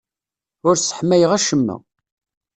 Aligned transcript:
Ur 0.67 0.75
sseḥmayeɣ 0.77 1.31
acemma. 1.37 1.75